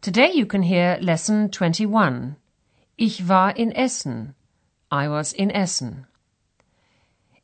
Today 0.00 0.30
you 0.32 0.46
can 0.46 0.62
hear 0.62 0.96
lesson 1.02 1.50
21. 1.50 2.36
Ich 2.96 3.28
war 3.28 3.50
in 3.50 3.72
Essen. 3.76 4.36
I 4.92 5.08
was 5.08 5.32
in 5.32 5.50
Essen. 5.50 6.06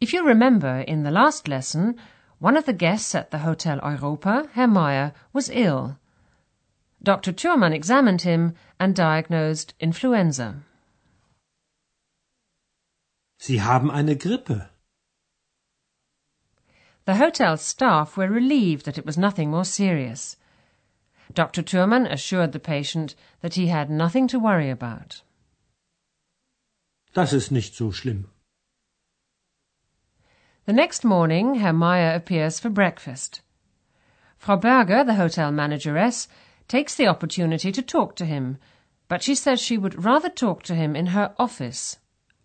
If 0.00 0.12
you 0.12 0.24
remember, 0.24 0.80
in 0.86 1.02
the 1.02 1.10
last 1.10 1.48
lesson, 1.48 1.96
one 2.38 2.56
of 2.56 2.64
the 2.64 2.72
guests 2.72 3.12
at 3.16 3.32
the 3.32 3.38
Hotel 3.38 3.80
Europa, 3.82 4.48
Herr 4.52 4.68
Meier, 4.68 5.12
was 5.32 5.50
ill. 5.52 5.98
Dr. 7.02 7.32
Thurman 7.32 7.72
examined 7.72 8.22
him 8.22 8.54
and 8.78 8.94
diagnosed 8.94 9.74
influenza. 9.80 10.62
Sie 13.40 13.58
haben 13.58 13.90
eine 13.90 14.14
Grippe. 14.14 14.68
The 17.04 17.16
hotel 17.16 17.56
staff 17.56 18.16
were 18.16 18.28
relieved 18.28 18.86
that 18.86 18.96
it 18.96 19.04
was 19.04 19.18
nothing 19.18 19.50
more 19.50 19.64
serious. 19.64 20.36
Dr. 21.32 21.62
Thurman 21.62 22.06
assured 22.06 22.52
the 22.52 22.60
patient 22.60 23.14
that 23.40 23.54
he 23.54 23.68
had 23.68 23.90
nothing 23.90 24.28
to 24.28 24.38
worry 24.38 24.70
about. 24.70 25.22
Das 27.14 27.32
ist 27.32 27.50
nicht 27.50 27.74
so 27.74 27.90
schlimm. 27.90 28.28
The 30.66 30.72
next 30.72 31.04
morning, 31.04 31.56
Herr 31.56 31.72
Meier 31.72 32.14
appears 32.14 32.58
for 32.58 32.70
breakfast. 32.70 33.42
Frau 34.38 34.56
Berger, 34.56 35.04
the 35.04 35.14
hotel 35.14 35.52
manageress, 35.52 36.26
takes 36.68 36.94
the 36.94 37.06
opportunity 37.06 37.70
to 37.70 37.82
talk 37.82 38.16
to 38.16 38.24
him, 38.24 38.58
but 39.08 39.22
she 39.22 39.34
says 39.34 39.60
she 39.60 39.78
would 39.78 40.04
rather 40.04 40.30
talk 40.30 40.62
to 40.64 40.74
him 40.74 40.96
in 40.96 41.06
her 41.06 41.34
office, 41.38 41.98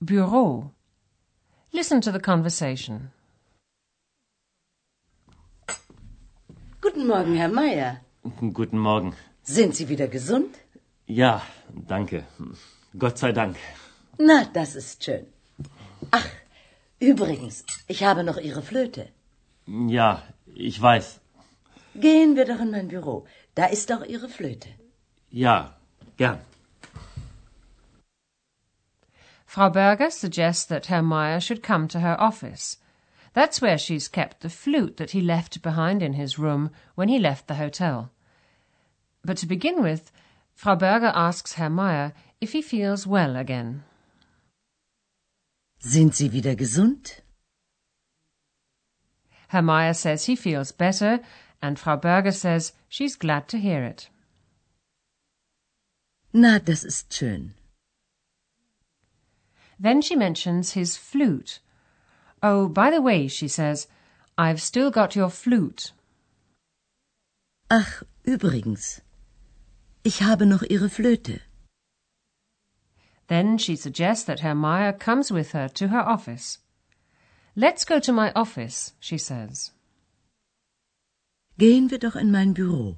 Bureau. 0.03 0.71
Listen 1.71 2.01
to 2.01 2.11
the 2.11 2.19
conversation. 2.19 3.11
Guten 6.81 7.07
Morgen, 7.07 7.35
Herr 7.35 7.49
Meier. 7.49 8.01
Guten 8.23 8.77
Morgen. 8.77 9.15
Sind 9.43 9.75
Sie 9.75 9.87
wieder 9.89 10.07
gesund? 10.07 10.55
Ja, 11.07 11.41
danke. 11.87 12.25
Gott 12.97 13.17
sei 13.17 13.31
Dank. 13.31 13.55
Na, 14.17 14.45
das 14.53 14.75
ist 14.75 15.03
schön. 15.03 15.25
Ach, 16.11 16.27
übrigens, 16.99 17.63
ich 17.87 18.03
habe 18.03 18.23
noch 18.23 18.37
Ihre 18.37 18.61
Flöte. 18.61 19.07
Ja, 19.67 20.23
ich 20.53 20.81
weiß. 20.81 21.19
Gehen 21.95 22.35
wir 22.35 22.45
doch 22.45 22.59
in 22.59 22.71
mein 22.71 22.89
Büro. 22.89 23.25
Da 23.55 23.65
ist 23.65 23.89
doch 23.89 24.03
Ihre 24.05 24.29
Flöte. 24.29 24.69
Ja, 25.31 25.75
gern. 26.17 26.39
Frau 29.45 29.69
Berger 29.69 30.11
suggests 30.11 30.67
that 30.67 30.89
Herr 30.89 31.01
Meyer 31.01 31.41
should 31.41 31.63
come 31.63 31.87
to 31.87 31.99
her 31.99 32.19
office. 32.19 32.79
That's 33.39 33.61
where 33.61 33.77
she's 33.77 34.09
kept 34.09 34.41
the 34.41 34.49
flute 34.49 34.97
that 34.97 35.11
he 35.11 35.21
left 35.21 35.61
behind 35.61 36.03
in 36.03 36.11
his 36.11 36.37
room 36.37 36.71
when 36.95 37.07
he 37.07 37.17
left 37.17 37.47
the 37.47 37.55
hotel. 37.55 38.11
But 39.23 39.37
to 39.37 39.45
begin 39.45 39.81
with, 39.81 40.11
Frau 40.55 40.75
Berger 40.75 41.13
asks 41.15 41.53
Herr 41.53 41.69
Meier 41.69 42.11
if 42.41 42.51
he 42.51 42.61
feels 42.61 43.07
well 43.07 43.37
again. 43.37 43.85
Sind 45.79 46.13
Sie 46.13 46.27
wieder 46.27 46.53
gesund? 46.53 47.21
Herr 49.47 49.61
Meier 49.61 49.93
says 49.93 50.25
he 50.25 50.35
feels 50.35 50.73
better, 50.73 51.21
and 51.61 51.79
Frau 51.79 51.95
Berger 51.95 52.33
says 52.33 52.73
she's 52.89 53.15
glad 53.15 53.47
to 53.47 53.57
hear 53.57 53.85
it. 53.85 54.09
Na, 56.33 56.59
das 56.59 56.83
ist 56.83 57.09
schön. 57.09 57.51
Then 59.79 60.01
she 60.01 60.17
mentions 60.17 60.73
his 60.73 60.97
flute. 60.97 61.61
Oh, 62.41 62.69
by 62.69 62.89
the 62.89 63.01
way, 63.01 63.27
she 63.27 63.47
says, 63.47 63.87
I've 64.37 64.61
still 64.61 64.91
got 64.91 65.15
your 65.15 65.29
flute. 65.29 65.91
Ach, 67.69 68.03
übrigens, 68.25 69.01
ich 70.03 70.21
habe 70.21 70.45
noch 70.45 70.63
Ihre 70.69 70.89
Flöte. 70.89 71.41
Then 73.27 73.57
she 73.57 73.75
suggests 73.75 74.23
that 74.25 74.39
Herr 74.39 74.55
Meier 74.55 74.93
comes 74.93 75.31
with 75.31 75.51
her 75.51 75.67
to 75.69 75.89
her 75.89 75.99
office. 75.99 76.59
Let's 77.55 77.83
go 77.85 77.99
to 77.99 78.13
my 78.13 78.31
office, 78.35 78.93
she 78.99 79.17
says. 79.17 79.71
Gehen 81.59 81.91
wir 81.91 81.99
doch 81.99 82.15
in 82.15 82.31
mein 82.31 82.53
Büro. 82.53 82.97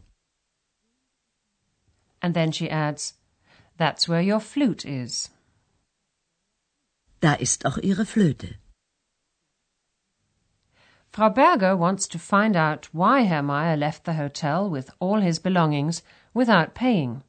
And 2.21 2.35
then 2.35 2.51
she 2.51 2.69
adds, 2.69 3.15
That's 3.77 4.07
where 4.07 4.21
your 4.21 4.39
flute 4.39 4.85
is. 4.85 5.29
Da 7.19 7.33
ist 7.33 7.65
auch 7.65 7.77
Ihre 7.79 8.05
Flöte. 8.05 8.55
Frau 11.11 11.27
Berger 11.27 11.75
wants 11.75 12.07
to 12.07 12.17
find 12.17 12.55
out 12.55 12.87
why 12.93 13.23
Herr 13.23 13.43
Meier 13.43 13.75
left 13.75 14.05
the 14.05 14.13
hotel 14.13 14.69
with 14.69 14.89
all 15.01 15.19
his 15.19 15.39
belongings 15.39 16.03
without 16.33 16.73
paying. 16.73 17.21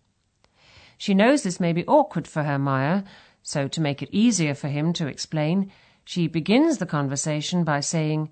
She 0.96 1.14
knows 1.14 1.42
this 1.42 1.58
may 1.58 1.72
be 1.72 1.84
awkward 1.86 2.28
for 2.28 2.44
Herr 2.44 2.60
Meier, 2.60 3.02
so 3.42 3.66
to 3.66 3.80
make 3.80 4.00
it 4.00 4.08
easier 4.12 4.54
for 4.54 4.68
him 4.68 4.92
to 4.92 5.08
explain, 5.08 5.72
she 6.04 6.28
begins 6.28 6.78
the 6.78 6.86
conversation 6.86 7.64
by 7.64 7.80
saying, 7.80 8.30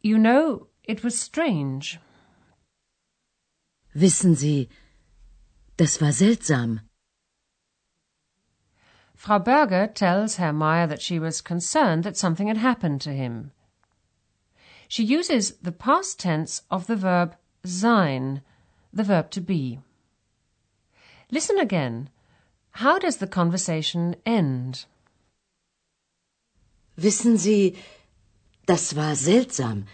You 0.00 0.16
know, 0.16 0.68
it 0.84 1.02
was 1.02 1.18
strange. 1.20 1.98
Wissen 3.96 4.36
Sie, 4.36 4.68
das 5.76 6.00
war 6.00 6.10
seltsam. 6.12 6.82
Frau 9.16 9.40
Berger 9.40 9.88
tells 9.88 10.36
Herr 10.36 10.52
Meier 10.52 10.86
that 10.86 11.02
she 11.02 11.18
was 11.18 11.40
concerned 11.40 12.04
that 12.04 12.16
something 12.16 12.46
had 12.46 12.58
happened 12.58 13.00
to 13.00 13.12
him. 13.12 13.50
She 14.88 15.02
uses 15.02 15.54
the 15.62 15.72
past 15.72 16.20
tense 16.20 16.62
of 16.70 16.86
the 16.86 16.96
verb 16.96 17.36
sein, 17.64 18.42
the 18.92 19.04
verb 19.04 19.30
to 19.30 19.40
be. 19.40 19.80
Listen 21.30 21.58
again. 21.58 22.10
How 22.82 22.98
does 22.98 23.18
the 23.18 23.26
conversation 23.26 24.16
end? 24.26 24.86
Wissen 26.96 27.38
Sie, 27.38 27.76
das 28.66 28.94
war 28.96 29.14
seltsam. 29.16 29.86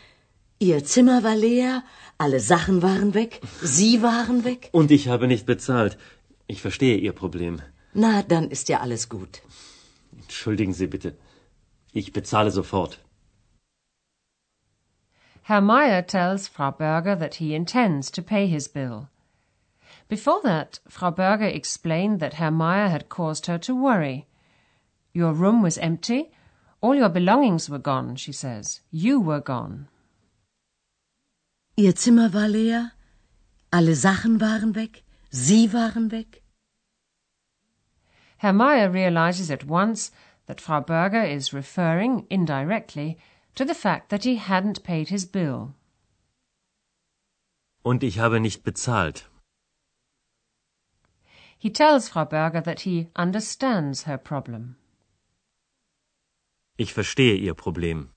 Ihr 0.59 0.85
Zimmer 0.85 1.23
war 1.23 1.37
leer, 1.37 1.83
alle 2.19 2.41
Sachen 2.41 2.83
waren 2.83 3.15
weg, 3.15 3.41
Sie 3.63 4.03
waren 4.03 4.45
weg. 4.45 4.69
Und 4.73 4.91
ich 4.91 5.09
habe 5.09 5.27
nicht 5.27 5.47
bezahlt. 5.47 5.97
Ich 6.47 6.61
verstehe 6.61 6.99
Ihr 6.99 7.13
Problem. 7.13 7.63
Na, 7.95 8.23
dann 8.23 8.51
ist 8.51 8.69
ja 8.69 8.81
alles 8.81 9.09
gut. 9.09 9.41
Entschuldigen 10.21 10.75
Sie 10.75 10.87
bitte. 10.87 11.17
Ich 11.93 12.13
bezahle 12.13 12.51
sofort. 12.51 12.99
Herr 15.51 15.61
Meier 15.61 16.01
tells 16.01 16.47
Frau 16.47 16.71
Berger 16.71 17.17
that 17.17 17.35
he 17.43 17.57
intends 17.57 18.09
to 18.13 18.23
pay 18.23 18.47
his 18.47 18.69
bill. 18.69 19.09
Before 20.07 20.41
that, 20.45 20.79
Frau 20.89 21.11
Berger 21.11 21.49
explained 21.49 22.21
that 22.21 22.35
Herr 22.35 22.53
Meier 22.53 22.89
had 22.89 23.09
caused 23.09 23.47
her 23.47 23.59
to 23.59 23.75
worry. 23.75 24.29
Your 25.13 25.33
room 25.33 25.61
was 25.61 25.77
empty. 25.79 26.31
All 26.81 26.95
your 26.95 27.09
belongings 27.09 27.69
were 27.69 27.81
gone, 27.81 28.15
she 28.15 28.31
says. 28.31 28.79
You 28.93 29.19
were 29.19 29.41
gone. 29.41 29.89
Ihr 31.77 31.95
Zimmer 31.97 32.29
war 32.29 32.47
leer, 32.47 32.93
alle 33.73 33.97
Sachen 33.97 34.39
waren 34.39 34.77
weg, 34.77 35.03
Sie 35.33 35.67
waren 35.67 36.13
weg. 36.13 36.43
Herr 38.37 38.53
Meier 38.53 38.89
realizes 38.89 39.51
at 39.51 39.65
once 39.65 40.13
that 40.47 40.61
Frau 40.61 40.81
Berger 40.81 41.25
is 41.25 41.53
referring, 41.53 42.25
indirectly, 42.31 43.19
to 43.55 43.65
the 43.65 43.75
fact 43.75 44.09
that 44.11 44.25
he 44.25 44.37
hadn't 44.37 44.83
paid 44.83 45.09
his 45.09 45.25
bill. 45.27 45.75
Und 47.83 48.03
ich 48.03 48.19
habe 48.19 48.41
nicht 48.41 48.63
bezahlt. 48.63 49.27
He 51.59 51.71
tells 51.71 52.09
Frau 52.09 52.25
Berger 52.25 52.63
that 52.63 52.81
he 52.81 53.09
understands 53.15 54.07
her 54.07 54.19
problem. 54.19 54.77
Ich 56.79 56.95
verstehe 56.95 57.37
Ihr 57.37 57.55
Problem. 57.55 58.11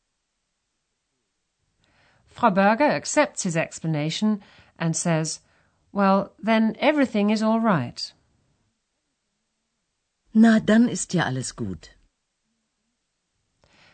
Frau 2.25 2.49
Berger 2.49 2.89
accepts 2.89 3.43
his 3.43 3.57
explanation 3.57 4.41
and 4.79 4.95
says, 4.95 5.41
Well, 5.91 6.33
then 6.39 6.75
everything 6.79 7.29
is 7.29 7.43
all 7.43 7.59
right. 7.59 8.13
Na, 10.33 10.59
dann 10.59 10.87
ist 10.87 11.13
ja 11.13 11.25
alles 11.25 11.55
gut. 11.55 11.89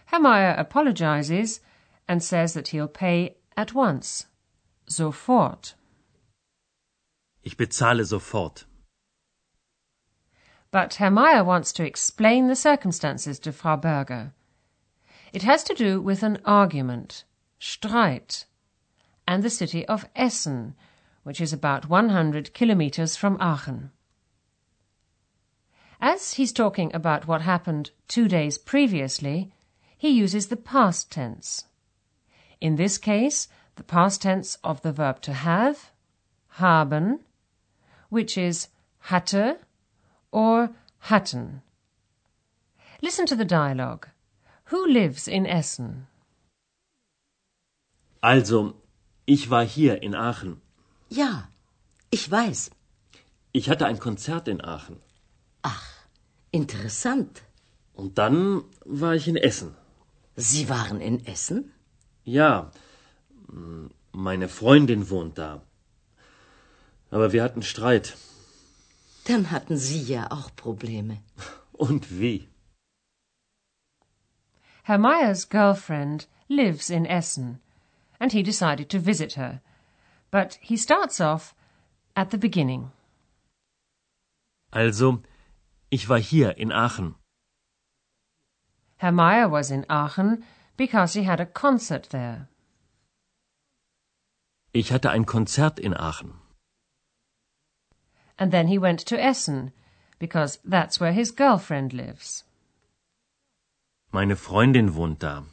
Herr 0.10 0.20
Meier 0.20 0.56
apologizes 0.58 1.60
and 2.08 2.24
says 2.24 2.56
that 2.56 2.70
he'll 2.70 2.88
pay 2.88 3.36
at 3.56 3.76
once. 3.76 4.26
Sofort. 4.88 5.76
Ich 7.44 7.56
bezahle 7.56 8.04
sofort. 8.04 8.66
but 10.72 10.96
Herr 10.96 11.12
Meier 11.12 11.44
wants 11.44 11.72
to 11.74 11.86
explain 11.86 12.48
the 12.48 12.56
circumstances 12.56 13.38
to 13.38 13.52
Frau 13.52 13.76
Berger. 13.76 14.34
It 15.32 15.44
has 15.44 15.64
to 15.66 15.76
do 15.76 16.02
with 16.02 16.24
an 16.24 16.40
argument, 16.44 17.24
Streit, 17.60 18.46
and 19.28 19.44
the 19.44 19.50
city 19.52 19.86
of 19.86 20.10
Essen, 20.16 20.74
which 21.22 21.40
is 21.40 21.54
about 21.54 21.88
100 21.88 22.56
kilometers 22.56 23.16
from 23.16 23.38
Aachen. 23.40 23.92
As 26.02 26.34
he's 26.34 26.52
talking 26.52 26.90
about 26.96 27.28
what 27.28 27.42
happened 27.42 27.92
two 28.08 28.28
days 28.28 28.58
previously, 28.58 29.52
he 30.00 30.10
uses 30.10 30.48
the 30.48 30.56
past 30.56 31.12
tense. 31.12 31.66
In 32.62 32.78
this 32.78 32.98
case, 32.98 33.50
the 33.75 33.84
past 33.84 34.22
tense 34.22 34.57
of 34.63 34.81
the 34.81 34.94
verb 34.94 35.22
to 35.22 35.34
have, 35.34 35.92
haben, 36.62 37.19
which 38.10 38.38
is 38.38 38.69
hatte 39.12 39.57
or 40.31 40.69
hatten. 41.00 41.62
Listen 43.01 43.25
to 43.25 43.36
the 43.36 43.46
dialogue. 43.46 44.07
Who 44.72 44.88
lives 44.88 45.28
in 45.28 45.46
Essen? 45.46 46.07
Also, 48.22 48.75
ich 49.25 49.50
war 49.50 49.66
hier 49.66 50.02
in 50.02 50.16
Aachen. 50.16 50.62
Ja, 51.10 51.50
ich 52.10 52.30
weiß. 52.31 52.72
Ich 53.52 53.69
hatte 53.69 53.86
ein 53.86 54.00
Konzert 54.00 54.48
in 54.48 54.62
Aachen. 54.63 55.02
Ach, 55.62 55.88
interessant. 56.52 57.42
Und 57.94 58.18
dann 58.18 58.63
war 58.86 59.16
ich 59.16 59.28
in 59.28 59.36
Essen. 59.36 59.75
Sie 60.42 60.70
waren 60.70 61.02
in 61.02 61.26
Essen? 61.26 61.74
Ja, 62.24 62.72
meine 64.14 64.48
Freundin 64.48 65.10
wohnt 65.10 65.38
da. 65.38 65.62
Aber 67.12 67.34
wir 67.34 67.44
hatten 67.44 67.62
Streit. 67.62 68.16
Dann 69.26 69.52
hatten 69.52 69.78
Sie 69.78 70.02
ja 70.02 70.32
auch 70.32 70.56
Probleme. 70.56 71.18
Und 71.74 72.20
wie? 72.20 72.48
Herr 74.84 74.98
Meyer's 74.98 75.50
girlfriend 75.50 76.30
lives 76.48 76.90
in 76.90 77.06
Essen, 77.06 77.60
and 78.18 78.32
he 78.32 78.42
decided 78.42 78.90
to 78.90 79.00
visit 79.06 79.36
her. 79.36 79.62
But 80.32 80.58
he 80.62 80.78
starts 80.78 81.20
off 81.20 81.54
at 82.16 82.32
the 82.32 82.38
beginning. 82.38 82.92
Also, 84.72 85.22
ich 85.90 86.08
war 86.08 86.20
hier 86.20 86.58
in 86.58 86.72
Aachen. 86.72 87.16
Herr 89.00 89.13
Meier 89.13 89.48
was 89.48 89.72
in 89.72 89.86
Aachen 89.90 90.44
because 90.75 91.13
he 91.13 91.24
had 91.24 91.40
a 91.40 91.46
concert 91.46 92.10
there. 92.12 92.48
Ich 94.74 94.92
hatte 94.92 95.10
ein 95.10 95.25
Konzert 95.25 95.80
in 95.80 95.94
Aachen. 95.94 96.34
And 98.38 98.51
then 98.51 98.68
he 98.68 98.78
went 98.78 99.00
to 99.07 99.18
Essen 99.18 99.72
because 100.19 100.60
that's 100.66 101.00
where 101.00 101.13
his 101.13 101.31
girlfriend 101.31 101.94
lives. 101.94 102.44
Meine 104.12 104.36
Freundin 104.36 104.96
wohnt 104.96 105.19
da. 105.19 105.44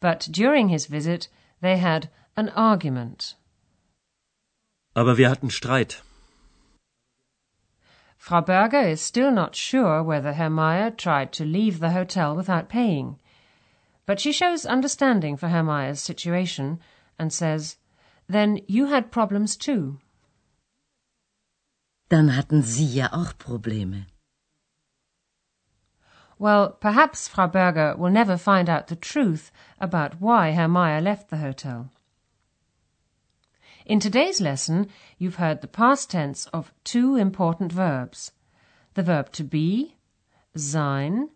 But 0.00 0.26
during 0.30 0.68
his 0.70 0.86
visit, 0.86 1.28
they 1.60 1.76
had 1.76 2.08
an 2.34 2.48
argument. 2.50 3.36
Aber 4.94 5.18
wir 5.18 5.28
hatten 5.28 5.50
Streit. 5.50 6.02
Frau 8.20 8.42
Berger 8.42 8.82
is 8.82 9.00
still 9.00 9.30
not 9.30 9.56
sure 9.56 10.02
whether 10.02 10.34
Herr 10.34 10.50
Meier 10.50 10.90
tried 10.90 11.32
to 11.32 11.44
leave 11.46 11.80
the 11.80 11.92
hotel 11.92 12.36
without 12.36 12.68
paying. 12.68 13.18
But 14.04 14.20
she 14.20 14.30
shows 14.30 14.66
understanding 14.66 15.38
for 15.38 15.48
Herr 15.48 15.62
Meier's 15.62 16.02
situation 16.02 16.80
and 17.18 17.32
says, 17.32 17.78
Then 18.28 18.60
you 18.68 18.88
had 18.88 19.10
problems 19.10 19.56
too. 19.56 20.00
Dann 22.10 22.28
hatten 22.28 22.60
Sie 22.62 22.84
ja 22.84 23.08
auch 23.10 23.38
Probleme. 23.38 24.04
Well, 26.38 26.76
perhaps 26.78 27.26
Frau 27.26 27.46
Berger 27.46 27.96
will 27.96 28.10
never 28.10 28.36
find 28.36 28.68
out 28.68 28.88
the 28.88 28.96
truth 28.96 29.50
about 29.80 30.20
why 30.20 30.50
Herr 30.50 30.68
Meier 30.68 31.00
left 31.00 31.30
the 31.30 31.38
hotel. 31.38 31.90
In 33.86 33.98
today's 33.98 34.40
lesson, 34.40 34.88
you've 35.18 35.36
heard 35.36 35.62
the 35.62 35.66
past 35.66 36.10
tense 36.10 36.46
of 36.48 36.72
two 36.84 37.16
important 37.16 37.72
verbs 37.72 38.32
the 38.94 39.02
verb 39.02 39.32
to 39.32 39.44
be, 39.44 39.96
sein, 40.54 41.30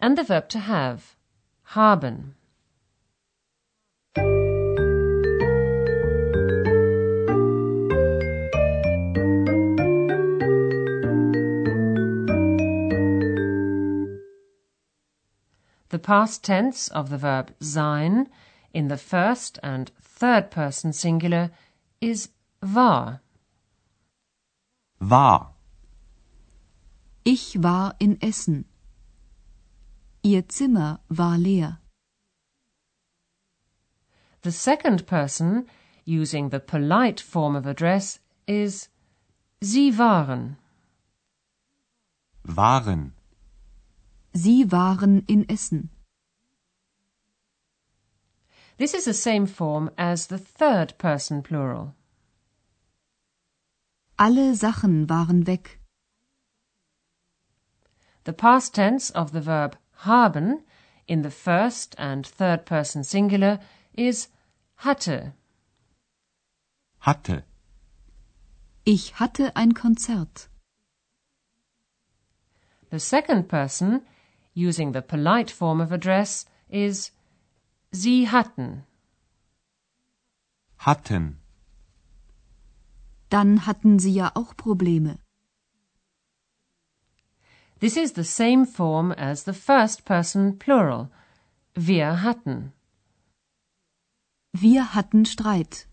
and 0.00 0.16
the 0.16 0.22
verb 0.22 0.48
to 0.48 0.60
have, 0.60 1.16
haben. 1.64 2.34
The 15.90 15.98
past 15.98 16.42
tense 16.42 16.88
of 16.88 17.10
the 17.10 17.18
verb 17.18 17.54
sein 17.60 18.28
in 18.72 18.88
the 18.88 18.96
first 18.96 19.58
and 19.62 19.90
third 20.00 20.50
person 20.50 20.92
singular 20.92 21.50
is 22.04 22.28
war. 22.60 23.20
War. 24.98 25.54
Ich 27.24 27.62
war 27.62 27.94
in 27.98 28.20
Essen. 28.20 28.66
Ihr 30.22 30.48
Zimmer 30.48 31.00
war 31.08 31.38
leer. 31.38 31.80
The 34.42 34.50
second 34.50 35.06
person, 35.06 35.66
using 36.04 36.50
the 36.50 36.60
polite 36.60 37.20
form 37.22 37.56
of 37.56 37.66
address, 37.66 38.20
is 38.46 38.90
Sie 39.62 39.96
waren. 39.96 40.58
Waren. 42.44 43.12
Sie 44.34 44.70
waren 44.70 45.24
in 45.26 45.48
Essen. 45.48 45.88
This 48.76 48.92
is 48.92 49.04
the 49.04 49.14
same 49.14 49.46
form 49.46 49.90
as 49.96 50.26
the 50.26 50.38
third 50.38 50.94
person 50.98 51.42
plural. 51.42 51.94
Alle 54.18 54.54
Sachen 54.54 55.06
waren 55.06 55.46
weg. 55.46 55.78
The 58.24 58.32
past 58.32 58.74
tense 58.74 59.10
of 59.10 59.32
the 59.32 59.40
verb 59.40 59.76
haben 60.06 60.64
in 61.06 61.22
the 61.22 61.30
first 61.30 61.94
and 61.98 62.26
third 62.26 62.64
person 62.64 63.04
singular 63.04 63.60
is 63.92 64.28
hatte. 64.76 65.34
Hatte. 67.00 67.44
Ich 68.84 69.12
hatte 69.14 69.52
ein 69.54 69.72
Konzert. 69.72 70.48
The 72.90 72.98
second 73.00 73.48
person, 73.48 74.02
using 74.52 74.92
the 74.92 75.02
polite 75.02 75.50
form 75.50 75.80
of 75.80 75.92
address, 75.92 76.46
is 76.68 77.10
Sie 77.94 78.28
hatten. 78.28 78.82
Hatten. 80.78 81.38
Dann 83.28 83.66
hatten 83.66 84.00
sie 84.00 84.12
ja 84.12 84.32
auch 84.34 84.56
Probleme. 84.56 85.20
This 87.78 87.96
is 87.96 88.14
the 88.16 88.24
same 88.24 88.66
form 88.66 89.12
as 89.12 89.44
the 89.44 89.52
first 89.52 90.04
person 90.04 90.58
plural. 90.58 91.08
Wir 91.74 92.22
hatten. 92.22 92.72
Wir 94.52 94.94
hatten 94.96 95.24
Streit. 95.24 95.86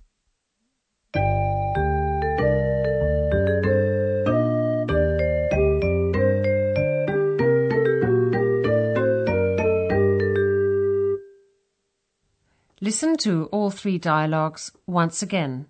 Listen 12.83 13.15
to 13.17 13.45
all 13.51 13.69
three 13.69 13.99
dialogues 13.99 14.71
once 14.87 15.21
again, 15.21 15.67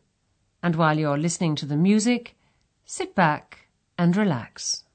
and 0.63 0.77
while 0.77 0.98
you're 0.98 1.18
listening 1.18 1.56
to 1.56 1.65
the 1.65 1.75
music, 1.75 2.38
sit 2.86 3.13
back 3.15 3.68
and 3.98 4.15
relax. 4.15 4.86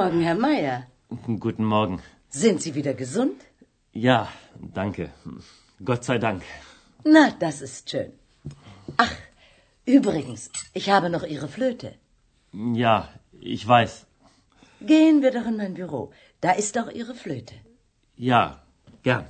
Morgen, 0.00 0.22
Herr 0.22 0.34
Meier. 0.34 0.86
Guten 1.46 1.64
Morgen. 1.64 1.96
Sind 2.30 2.62
Sie 2.62 2.74
wieder 2.74 2.94
gesund? 2.94 3.38
Ja, 3.92 4.28
danke. 4.78 5.10
Gott 5.84 6.04
sei 6.04 6.16
Dank. 6.18 6.42
Na, 7.04 7.24
das 7.38 7.60
ist 7.60 7.90
schön. 7.90 8.12
Ach, 8.96 9.14
übrigens, 9.84 10.50
ich 10.72 10.88
habe 10.88 11.10
noch 11.10 11.24
Ihre 11.34 11.48
Flöte. 11.48 11.90
Ja, 12.84 13.10
ich 13.40 13.68
weiß. 13.68 14.06
Gehen 14.80 15.20
wir 15.20 15.32
doch 15.32 15.46
in 15.46 15.58
mein 15.58 15.74
Büro. 15.74 16.02
Da 16.40 16.52
ist 16.52 16.78
auch 16.78 16.90
Ihre 17.00 17.14
Flöte. 17.14 17.56
Ja, 18.16 18.62
gern. 19.02 19.26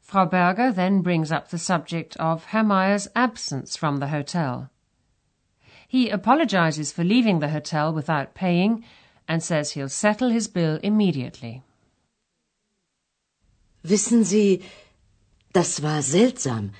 Frau 0.00 0.24
Berger 0.24 0.72
then 0.72 1.02
brings 1.02 1.30
up 1.30 1.50
the 1.50 1.58
subject 1.58 2.18
of 2.18 2.46
Herr 2.52 2.64
Meyer's 2.64 3.14
absence 3.14 3.76
from 3.76 4.00
the 4.00 4.10
hotel. 4.10 4.70
He 5.90 6.10
apologizes 6.10 6.92
for 6.92 7.02
leaving 7.02 7.40
the 7.40 7.48
hotel 7.48 7.94
without 7.94 8.34
paying 8.34 8.84
and 9.26 9.42
says 9.42 9.70
he'll 9.70 9.88
settle 9.88 10.30
his 10.30 10.46
bill 10.46 10.78
immediately. 10.82 11.62
Wissen 13.82 14.22
Sie, 14.24 14.62
das 15.54 15.82
war 15.82 16.02
seltsam. 16.02 16.72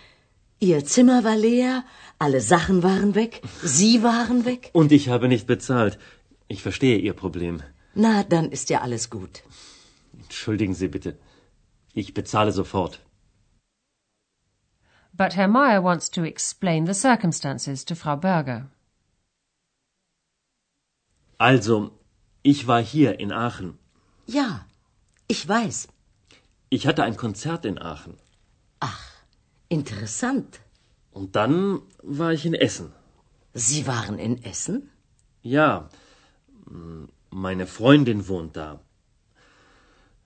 Ihr 0.60 0.84
Zimmer 0.84 1.24
war 1.24 1.36
leer, 1.36 1.84
alle 2.18 2.40
Sachen 2.40 2.82
waren 2.82 3.14
weg, 3.14 3.40
Sie 3.62 4.02
waren 4.02 4.44
weg. 4.44 4.70
Und 4.74 4.92
ich 4.92 5.08
habe 5.08 5.28
nicht 5.28 5.46
bezahlt. 5.46 5.98
Ich 6.48 6.62
verstehe 6.62 6.98
Ihr 6.98 7.14
Problem. 7.14 7.62
Na, 7.94 8.24
dann 8.24 8.50
ist 8.50 8.68
ja 8.68 8.82
alles 8.82 9.08
gut. 9.08 9.42
Entschuldigen 10.12 10.74
Sie 10.74 10.88
bitte. 10.88 11.16
Ich 11.94 12.12
bezahle 12.12 12.52
sofort. 12.52 13.00
But 15.14 15.34
Herr 15.34 15.48
Meier 15.48 15.82
wants 15.82 16.10
to 16.10 16.24
explain 16.24 16.86
the 16.86 16.94
circumstances 16.94 17.84
to 17.86 17.94
Frau 17.94 18.16
Berger. 18.16 18.70
Also, 21.38 21.92
ich 22.42 22.66
war 22.66 22.83
hier 22.83 23.21
in 23.21 23.30
Aachen. 23.33 23.78
Ja, 24.26 24.66
ich 25.28 25.49
weiß. 25.49 25.88
Ich 26.68 26.87
hatte 26.88 27.04
ein 27.04 27.16
Konzert 27.16 27.64
in 27.64 27.78
Aachen. 27.78 28.18
Ach, 28.80 29.04
interessant. 29.68 30.61
Und 31.12 31.37
dann 31.37 31.80
war 32.02 32.33
ich 32.33 32.45
in 32.45 32.54
Essen. 32.54 32.92
Sie 33.54 33.87
waren 33.87 34.18
in 34.18 34.42
Essen? 34.42 34.90
Ja, 35.42 35.88
meine 37.30 37.66
Freundin 37.68 38.26
wohnt 38.26 38.57
da. 38.57 38.80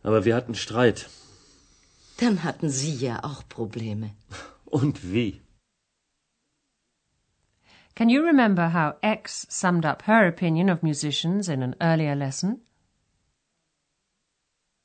Aber 0.02 0.24
wir 0.24 0.34
hatten 0.34 0.54
Streit. 0.54 1.10
Dann 2.16 2.42
hatten 2.42 2.70
Sie 2.70 2.94
ja 2.94 3.22
auch 3.22 3.46
Probleme. 3.48 4.14
Und 4.64 5.12
wie? 5.12 5.41
Can 7.94 8.08
you 8.08 8.24
remember 8.24 8.68
how 8.68 8.96
X 9.02 9.46
summed 9.50 9.84
up 9.84 10.02
her 10.02 10.26
opinion 10.26 10.70
of 10.70 10.82
musicians 10.82 11.48
in 11.48 11.62
an 11.62 11.74
earlier 11.80 12.16
lesson? 12.16 12.60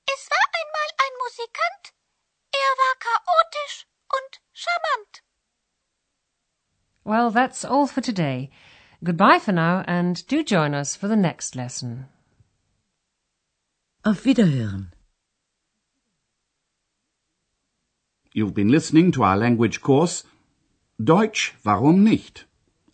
Es 0.09 0.27
war 0.29 0.45
einmal 0.59 0.89
ein 1.03 1.13
Musikant. 1.23 1.93
Er 2.53 2.73
war 2.81 2.95
chaotisch 2.99 3.87
und 4.11 4.41
charmant. 4.51 5.21
Well, 7.05 7.31
that's 7.31 7.63
all 7.63 7.87
for 7.87 8.01
today. 8.01 8.49
Goodbye 9.03 9.39
for 9.39 9.53
now, 9.53 9.83
and 9.87 10.25
do 10.27 10.43
join 10.43 10.73
us 10.73 10.95
for 10.95 11.07
the 11.07 11.15
next 11.15 11.55
lesson. 11.55 12.07
Auf 14.03 14.25
Wiederhören. 14.25 14.91
You've 18.33 18.53
been 18.53 18.69
listening 18.69 19.11
to 19.13 19.23
our 19.23 19.37
language 19.37 19.81
course 19.81 20.23
Deutsch, 20.99 21.53
warum 21.63 22.03
nicht? 22.03 22.46